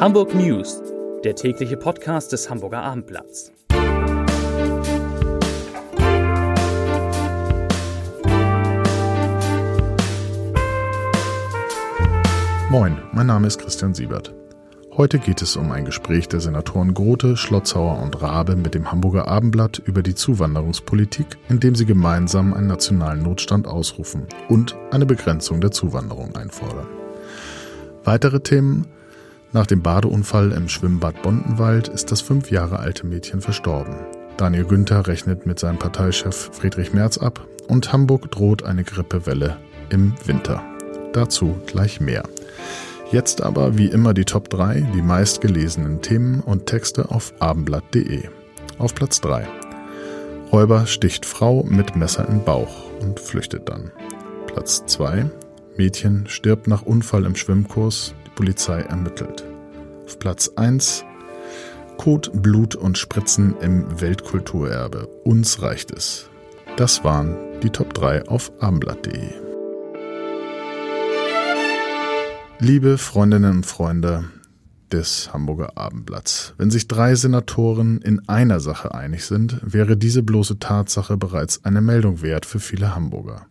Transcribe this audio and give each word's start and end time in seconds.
Hamburg 0.00 0.34
News, 0.34 0.82
der 1.24 1.34
tägliche 1.34 1.76
Podcast 1.76 2.32
des 2.32 2.48
Hamburger 2.48 2.80
Abendblatts. 2.80 3.52
Moin, 12.70 12.96
mein 13.12 13.26
Name 13.26 13.46
ist 13.46 13.58
Christian 13.58 13.92
Siebert. 13.92 14.32
Heute 14.96 15.18
geht 15.18 15.42
es 15.42 15.56
um 15.56 15.70
ein 15.70 15.84
Gespräch 15.84 16.28
der 16.28 16.40
Senatoren 16.40 16.94
Grote, 16.94 17.36
Schlotzauer 17.36 18.00
und 18.00 18.22
Rabe 18.22 18.56
mit 18.56 18.72
dem 18.72 18.90
Hamburger 18.90 19.28
Abendblatt 19.28 19.80
über 19.80 20.02
die 20.02 20.14
Zuwanderungspolitik, 20.14 21.36
indem 21.50 21.74
sie 21.74 21.84
gemeinsam 21.84 22.54
einen 22.54 22.68
nationalen 22.68 23.22
Notstand 23.22 23.66
ausrufen 23.66 24.26
und 24.48 24.74
eine 24.92 25.04
Begrenzung 25.04 25.60
der 25.60 25.72
Zuwanderung 25.72 26.34
einfordern. 26.36 26.86
Weitere 28.02 28.40
Themen 28.40 28.86
nach 29.52 29.66
dem 29.66 29.82
Badeunfall 29.82 30.52
im 30.52 30.68
Schwimmbad 30.68 31.22
Bondenwald 31.22 31.88
ist 31.88 32.12
das 32.12 32.20
fünf 32.20 32.50
Jahre 32.50 32.78
alte 32.78 33.06
Mädchen 33.06 33.40
verstorben. 33.40 33.94
Daniel 34.36 34.64
Günther 34.64 35.06
rechnet 35.06 35.44
mit 35.46 35.58
seinem 35.58 35.78
Parteichef 35.78 36.50
Friedrich 36.52 36.92
Merz 36.92 37.18
ab 37.18 37.46
und 37.68 37.92
Hamburg 37.92 38.30
droht 38.30 38.62
eine 38.62 38.84
Grippewelle 38.84 39.56
im 39.90 40.14
Winter. 40.24 40.62
Dazu 41.12 41.56
gleich 41.66 42.00
mehr. 42.00 42.22
Jetzt 43.10 43.42
aber 43.42 43.76
wie 43.76 43.86
immer 43.86 44.14
die 44.14 44.24
Top 44.24 44.48
3, 44.50 44.86
die 44.94 45.02
meistgelesenen 45.02 46.00
Themen 46.00 46.40
und 46.40 46.66
Texte 46.66 47.10
auf 47.10 47.34
abendblatt.de. 47.40 48.22
Auf 48.78 48.94
Platz 48.94 49.20
3. 49.20 49.46
Räuber 50.52 50.86
sticht 50.86 51.26
Frau 51.26 51.64
mit 51.64 51.96
Messer 51.96 52.28
in 52.28 52.44
Bauch 52.44 52.84
und 53.00 53.18
flüchtet 53.18 53.68
dann. 53.68 53.90
Platz 54.46 54.84
2. 54.86 55.26
Mädchen 55.76 56.26
stirbt 56.28 56.66
nach 56.66 56.82
Unfall 56.82 57.24
im 57.24 57.34
Schwimmkurs, 57.34 58.14
Polizei 58.40 58.80
ermittelt. 58.80 59.44
Auf 60.06 60.18
Platz 60.18 60.50
1 60.56 61.04
Kot, 61.98 62.30
Blut 62.32 62.74
und 62.74 62.96
Spritzen 62.96 63.54
im 63.60 64.00
Weltkulturerbe. 64.00 65.08
Uns 65.24 65.60
reicht 65.60 65.90
es. 65.90 66.30
Das 66.78 67.04
waren 67.04 67.36
die 67.62 67.68
Top 67.68 67.92
3 67.92 68.28
auf 68.28 68.50
abendblatt.de. 68.58 69.28
Liebe 72.60 72.96
Freundinnen 72.96 73.58
und 73.58 73.66
Freunde 73.66 74.24
des 74.90 75.34
Hamburger 75.34 75.76
Abendblatts, 75.76 76.54
wenn 76.56 76.70
sich 76.70 76.88
drei 76.88 77.16
Senatoren 77.16 78.00
in 78.00 78.26
einer 78.26 78.60
Sache 78.60 78.94
einig 78.94 79.26
sind, 79.26 79.60
wäre 79.62 79.98
diese 79.98 80.22
bloße 80.22 80.58
Tatsache 80.58 81.18
bereits 81.18 81.66
eine 81.66 81.82
Meldung 81.82 82.22
wert 82.22 82.46
für 82.46 82.58
viele 82.58 82.94
Hamburger. 82.94 83.44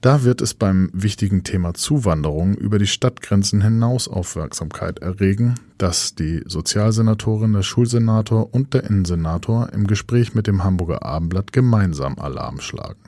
Da 0.00 0.22
wird 0.22 0.40
es 0.40 0.54
beim 0.54 0.90
wichtigen 0.92 1.42
Thema 1.42 1.74
Zuwanderung 1.74 2.54
über 2.54 2.78
die 2.78 2.86
Stadtgrenzen 2.86 3.62
hinaus 3.62 4.06
Aufmerksamkeit 4.06 5.00
erregen, 5.00 5.56
dass 5.76 6.14
die 6.14 6.42
Sozialsenatorin, 6.46 7.52
der 7.52 7.62
Schulsenator 7.62 8.54
und 8.54 8.74
der 8.74 8.84
Innensenator 8.84 9.72
im 9.72 9.88
Gespräch 9.88 10.34
mit 10.34 10.46
dem 10.46 10.62
Hamburger 10.62 11.04
Abendblatt 11.04 11.52
gemeinsam 11.52 12.16
Alarm 12.16 12.60
schlagen. 12.60 13.00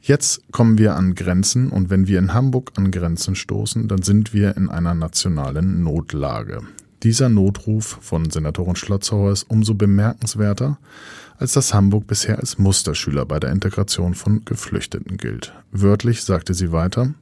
Jetzt 0.00 0.50
kommen 0.50 0.78
wir 0.78 0.96
an 0.96 1.14
Grenzen 1.14 1.70
und 1.70 1.90
wenn 1.90 2.08
wir 2.08 2.18
in 2.18 2.34
Hamburg 2.34 2.72
an 2.76 2.90
Grenzen 2.90 3.36
stoßen, 3.36 3.86
dann 3.86 4.02
sind 4.02 4.32
wir 4.32 4.56
in 4.56 4.68
einer 4.68 4.94
nationalen 4.94 5.84
Notlage. 5.84 6.62
Dieser 7.04 7.28
Notruf 7.28 7.98
von 8.00 8.28
Senatorin 8.28 8.74
Schlotzauer 8.74 9.30
ist 9.30 9.44
umso 9.44 9.74
bemerkenswerter, 9.74 10.78
als 11.36 11.52
dass 11.52 11.72
Hamburg 11.72 12.08
bisher 12.08 12.40
als 12.40 12.58
Musterschüler 12.58 13.24
bei 13.24 13.38
der 13.38 13.52
Integration 13.52 14.14
von 14.14 14.44
Geflüchteten 14.44 15.16
gilt. 15.16 15.54
Wörtlich 15.70 16.24
sagte 16.24 16.54
sie 16.54 16.72
weiter, 16.72 17.14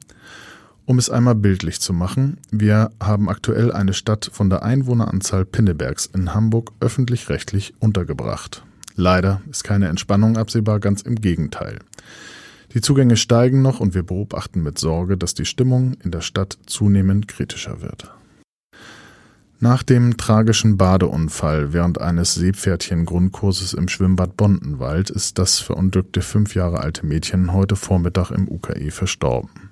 um 0.85 0.97
es 0.97 1.09
einmal 1.09 1.35
bildlich 1.35 1.79
zu 1.79 1.93
machen, 1.93 2.37
wir 2.49 2.91
haben 2.99 3.29
aktuell 3.29 3.71
eine 3.71 3.93
Stadt 3.93 4.29
von 4.33 4.49
der 4.49 4.63
Einwohneranzahl 4.63 5.45
Pinnebergs 5.45 6.07
in 6.07 6.33
Hamburg 6.33 6.71
öffentlich-rechtlich 6.79 7.73
untergebracht. 7.79 8.63
Leider 8.95 9.41
ist 9.51 9.63
keine 9.63 9.89
Entspannung 9.89 10.37
absehbar, 10.37 10.79
ganz 10.79 11.03
im 11.03 11.15
Gegenteil. 11.15 11.79
Die 12.73 12.81
Zugänge 12.81 13.15
steigen 13.15 13.61
noch 13.61 13.79
und 13.79 13.93
wir 13.93 14.03
beobachten 14.03 14.63
mit 14.63 14.79
Sorge, 14.79 15.17
dass 15.17 15.35
die 15.35 15.45
Stimmung 15.45 15.97
in 16.03 16.09
der 16.09 16.21
Stadt 16.21 16.57
zunehmend 16.65 17.27
kritischer 17.27 17.81
wird. 17.81 18.11
Nach 19.59 19.81
dem 19.81 20.17
tragischen 20.17 20.77
Badeunfall 20.77 21.73
während 21.73 21.99
eines 21.99 22.35
Seepferdchen-Grundkurses 22.35 23.73
im 23.73 23.87
Schwimmbad 23.87 24.37
Bondenwald 24.37 25.09
ist 25.09 25.39
das 25.39 25.57
verunglückte 25.57 26.21
fünf 26.21 26.53
Jahre 26.53 26.81
alte 26.81 27.07
Mädchen 27.07 27.51
heute 27.53 27.75
Vormittag 27.75 28.29
im 28.29 28.47
UKE 28.47 28.91
verstorben. 28.91 29.71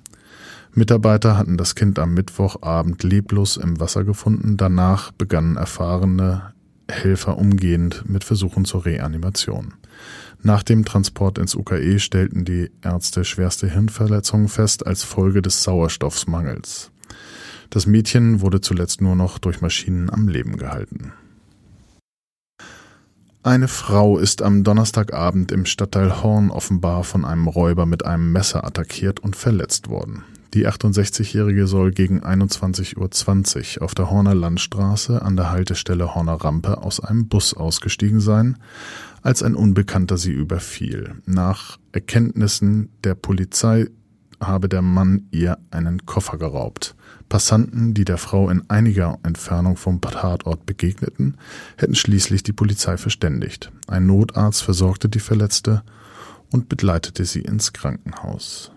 Mitarbeiter 0.73 1.37
hatten 1.37 1.55
das 1.55 1.75
Kind 1.75 1.99
am 1.99 2.15
Mittwochabend 2.15 3.03
leblos 3.03 3.57
im 3.57 3.79
Wasser 3.79 4.03
gefunden. 4.03 4.57
Danach 4.57 5.11
begannen 5.11 5.55
erfahrene 5.55 6.53
Helfer 6.89 7.37
umgehend 7.37 8.09
mit 8.09 8.23
Versuchen 8.23 8.65
zur 8.65 8.85
Reanimation. 8.85 9.75
Nach 10.41 10.63
dem 10.63 10.83
Transport 10.83 11.37
ins 11.37 11.53
UKE 11.53 11.99
stellten 11.99 12.43
die 12.43 12.71
Ärzte 12.81 13.23
schwerste 13.23 13.69
Hirnverletzungen 13.69 14.47
fest 14.47 14.85
als 14.85 15.03
Folge 15.03 15.43
des 15.43 15.61
Sauerstoffmangels. 15.61 16.91
Das 17.69 17.87
Mädchen 17.87 18.41
wurde 18.41 18.61
zuletzt 18.61 19.01
nur 19.01 19.15
noch 19.15 19.37
durch 19.37 19.61
Maschinen 19.61 20.09
am 20.09 20.27
Leben 20.27 20.57
gehalten. 20.57 21.13
Eine 23.43 23.67
Frau 23.67 24.17
ist 24.17 24.41
am 24.41 24.63
Donnerstagabend 24.63 25.51
im 25.51 25.67
Stadtteil 25.67 26.23
Horn 26.23 26.49
offenbar 26.49 27.03
von 27.03 27.25
einem 27.25 27.47
Räuber 27.47 27.85
mit 27.85 28.03
einem 28.03 28.31
Messer 28.31 28.65
attackiert 28.65 29.19
und 29.19 29.35
verletzt 29.35 29.87
worden. 29.87 30.23
Die 30.55 30.67
68-Jährige 30.67 31.67
soll 31.67 31.91
gegen 31.91 32.23
21.20 32.23 33.77
Uhr 33.77 33.83
auf 33.83 33.93
der 33.93 34.09
Horner 34.09 34.33
Landstraße 34.33 35.21
an 35.21 35.35
der 35.35 35.51
Haltestelle 35.51 36.15
Horner 36.15 36.35
Rampe 36.35 36.81
aus 36.81 37.01
einem 37.01 37.27
Bus 37.27 37.53
ausgestiegen 37.53 38.19
sein, 38.19 38.57
als 39.21 39.43
ein 39.43 39.53
Unbekannter 39.53 40.17
sie 40.17 40.31
überfiel. 40.31 41.15
Nach 41.25 41.77
Erkenntnissen 41.91 42.89
der 43.03 43.15
Polizei 43.15 43.89
habe 44.39 44.69
der 44.69 44.81
Mann 44.81 45.27
ihr 45.31 45.57
einen 45.71 46.05
Koffer 46.05 46.37
geraubt. 46.37 46.95
Passanten, 47.29 47.93
die 47.93 48.05
der 48.05 48.17
Frau 48.17 48.49
in 48.49 48.69
einiger 48.69 49.17
Entfernung 49.23 49.77
vom 49.77 49.99
Tatort 50.01 50.65
begegneten, 50.65 51.37
hätten 51.77 51.95
schließlich 51.95 52.43
die 52.43 52.53
Polizei 52.53 52.97
verständigt. 52.97 53.71
Ein 53.87 54.05
Notarzt 54.05 54.63
versorgte 54.63 55.09
die 55.09 55.19
Verletzte 55.19 55.83
und 56.51 56.69
begleitete 56.69 57.25
sie 57.25 57.41
ins 57.41 57.73
Krankenhaus. 57.73 58.71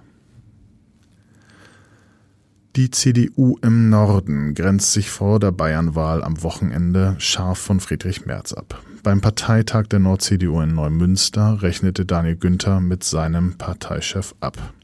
Die 2.76 2.90
CDU 2.90 3.56
im 3.60 3.90
Norden 3.90 4.54
grenzt 4.54 4.92
sich 4.92 5.10
vor 5.10 5.40
der 5.40 5.50
Bayernwahl 5.50 6.22
am 6.22 6.42
Wochenende 6.42 7.16
scharf 7.19 7.58
von 7.58 7.80
Friedrich 7.80 8.25
Merz 8.25 8.52
ab. 8.52 8.82
Beim 9.02 9.20
Parteitag 9.20 9.86
der 9.88 9.98
Nord-CDU 9.98 10.60
in 10.60 10.75
Neumünster 10.75 11.62
rechnete 11.62 12.04
Daniel 12.04 12.36
Günther 12.36 12.80
mit 12.80 13.02
seinem 13.02 13.58
Parteichef 13.58 14.34
ab. 14.40 14.75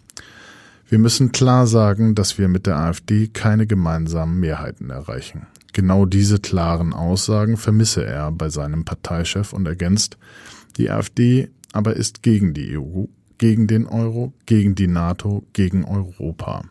Wir 0.95 1.01
müssen 1.01 1.33
klar 1.33 1.67
sagen, 1.67 2.15
dass 2.15 2.39
wir 2.39 2.47
mit 2.47 2.67
der 2.67 2.77
AfD 2.77 3.27
keine 3.27 3.67
gemeinsamen 3.67 4.39
Mehrheiten 4.39 4.91
erreichen. 4.91 5.49
Genau 5.73 6.07
diese 6.07 6.39
klaren 6.39 6.93
Aussagen 6.93 7.57
vermisse 7.57 8.07
er 8.07 8.31
bei 8.31 8.49
seinem 8.49 8.85
Parteichef 8.85 9.53
und 9.53 9.67
ergänzt, 9.67 10.19
die 10.77 10.93
AfD 10.93 11.51
aber 11.73 11.97
ist 11.97 12.23
gegen 12.23 12.55
die 12.55 12.79
EU, 12.79 13.07
gegen 13.39 13.67
den 13.67 13.87
Euro, 13.87 14.35
gegen 14.47 14.77
die 14.77 14.87
NATO, 14.87 15.45
gegen 15.53 15.85
Europa. 15.85 16.63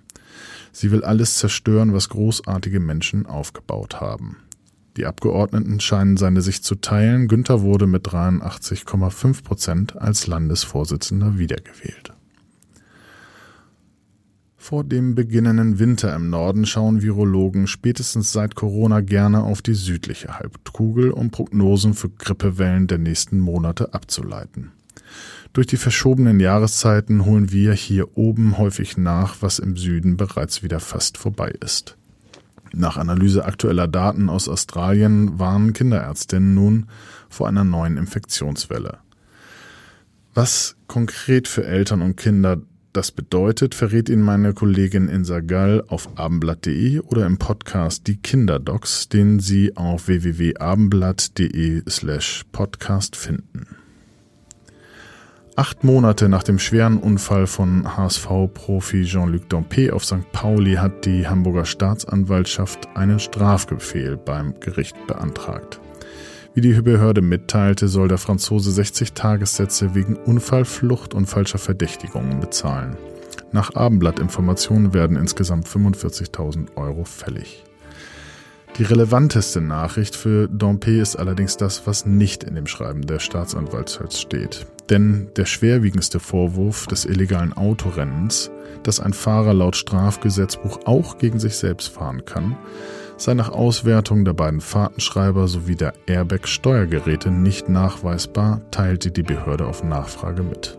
Sie 0.71 0.91
will 0.91 1.03
alles 1.03 1.39
zerstören, 1.39 1.91
was 1.91 2.07
großartige 2.07 2.79
Menschen 2.79 3.25
aufgebaut 3.25 3.99
haben. 3.99 4.37
Die 4.95 5.05
Abgeordneten 5.05 5.81
scheinen 5.81 6.15
seine 6.15 6.41
Sicht 6.41 6.63
zu 6.63 6.75
teilen. 6.75 7.27
Günther 7.27 7.61
wurde 7.61 7.87
mit 7.87 8.07
83,5 8.07 9.43
Prozent 9.43 10.01
als 10.01 10.27
Landesvorsitzender 10.27 11.37
wiedergewählt. 11.37 12.13
Vor 14.63 14.86
dem 14.86 15.13
beginnenden 15.13 15.77
Winter 15.77 16.15
im 16.15 16.30
Norden 16.30 16.65
schauen 16.65 17.01
Virologen 17.01 17.68
spätestens 17.68 18.31
seit 18.31 18.56
Corona 18.56 19.01
gerne 19.01 19.44
auf 19.44 19.62
die 19.62 19.74
südliche 19.74 20.39
Halbkugel, 20.39 21.12
um 21.12 21.31
Prognosen 21.31 21.94
für 21.94 22.07
Grippewellen 22.07 22.88
der 22.88 22.98
nächsten 22.98 23.39
Monate 23.39 23.94
abzuleiten. 23.94 24.71
Durch 25.51 25.68
die 25.68 25.75
verschobenen 25.75 26.39
Jahreszeiten 26.39 27.25
holen 27.25 27.51
wir 27.51 27.74
hier 27.74 28.18
oben 28.18 28.57
häufig 28.57 28.95
nach, 28.95 29.42
was 29.42 29.60
im 29.60 29.75
Süden 29.75 30.15
bereits 30.15 30.63
wieder 30.63 30.80
fast 30.80 31.18
vorbei 31.18 31.54
ist. 31.60 31.98
Nach 32.71 32.95
Analyse 32.95 33.44
aktueller 33.44 33.89
Daten 33.89 34.30
aus 34.30 34.48
Australien 34.48 35.39
warnen 35.39 35.74
Kinderärztinnen 35.74 36.56
nun 36.56 36.88
vor 37.27 37.50
einer 37.50 37.65
neuen 37.65 37.98
Infektionswelle. 37.98 39.00
Was 40.33 40.77
konkret 40.88 41.50
für 41.50 41.65
Eltern 41.65 42.01
und 42.01 42.15
Kinder 42.15 42.62
das 42.93 43.11
bedeutet, 43.11 43.75
verrät 43.75 44.07
Ihnen 44.07 44.21
meine 44.21 44.53
Kollegin 44.53 45.09
Insa 45.09 45.39
Gall 45.39 45.83
auf 45.87 46.17
abendblatt.de 46.17 46.99
oder 46.99 47.25
im 47.25 47.37
Podcast 47.37 48.07
Die 48.07 48.17
Kinderdocs, 48.17 49.09
den 49.09 49.39
Sie 49.39 49.75
auf 49.75 50.07
www.abendblatt.de 50.07 51.83
slash 51.89 52.43
podcast 52.51 53.15
finden. 53.15 53.75
Acht 55.55 55.83
Monate 55.83 56.29
nach 56.29 56.41
dem 56.41 56.57
schweren 56.57 56.97
Unfall 56.97 57.45
von 57.45 57.95
HSV-Profi 57.95 59.03
Jean-Luc 59.03 59.49
Dompe 59.49 59.93
auf 59.93 60.03
St. 60.03 60.31
Pauli 60.31 60.75
hat 60.75 61.05
die 61.05 61.27
Hamburger 61.27 61.65
Staatsanwaltschaft 61.65 62.87
einen 62.95 63.19
Strafbefehl 63.19 64.17
beim 64.17 64.59
Gericht 64.59 64.95
beantragt. 65.05 65.79
Wie 66.55 66.61
die 66.61 66.73
Behörde 66.81 67.23
mitteilte, 67.23 67.88
soll 67.88 68.07
der 68.07 68.19
Franzose 68.19 68.71
60 68.71 69.13
Tagessätze 69.13 69.95
wegen 69.95 70.15
Unfallflucht 70.15 71.15
und 71.15 71.25
falscher 71.25 71.57
Verdächtigungen 71.57 72.39
bezahlen. 72.39 72.95
Nach 73.51 73.73
Abendblattinformationen 73.73 74.94
werden 74.94 75.17
insgesamt 75.17 75.67
45.000 75.67 76.75
Euro 76.75 77.05
fällig. 77.05 77.63
Die 78.77 78.83
relevanteste 78.83 79.61
Nachricht 79.61 80.15
für 80.15 80.47
Dompe 80.47 81.00
ist 81.00 81.15
allerdings 81.15 81.57
das, 81.57 81.88
was 81.88 82.05
nicht 82.05 82.44
in 82.44 82.53
dem 82.53 82.67
Schreiben 82.67 83.01
der 83.01 83.19
Staatsanwaltschaft 83.19 84.13
steht. 84.13 84.67
Denn 84.89 85.29
der 85.35 85.45
schwerwiegendste 85.45 86.19
Vorwurf 86.19 86.85
des 86.85 87.05
illegalen 87.05 87.53
Autorennens, 87.53 88.51
dass 88.83 89.00
ein 89.00 89.13
Fahrer 89.13 89.53
laut 89.53 89.75
Strafgesetzbuch 89.75 90.81
auch 90.85 91.17
gegen 91.17 91.39
sich 91.39 91.55
selbst 91.55 91.89
fahren 91.89 92.25
kann, 92.25 92.57
sei 93.18 93.33
nach 93.33 93.50
Auswertung 93.50 94.25
der 94.25 94.33
beiden 94.33 94.62
Fahrtenschreiber 94.62 95.48
sowie 95.48 95.75
der 95.75 95.94
Airbag-Steuergeräte 96.07 97.31
nicht 97.31 97.69
nachweisbar, 97.69 98.62
teilte 98.71 99.12
die 99.12 99.24
Behörde 99.24 99.65
auf 99.65 99.83
Nachfrage 99.83 100.44
mit. 100.44 100.77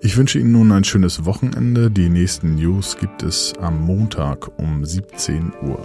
Ich 0.00 0.16
wünsche 0.16 0.38
Ihnen 0.38 0.52
nun 0.52 0.70
ein 0.72 0.84
schönes 0.84 1.24
Wochenende. 1.24 1.90
Die 1.90 2.08
nächsten 2.08 2.54
News 2.54 2.96
gibt 2.98 3.22
es 3.22 3.54
am 3.60 3.80
Montag 3.80 4.56
um 4.58 4.84
17 4.84 5.52
Uhr. 5.62 5.84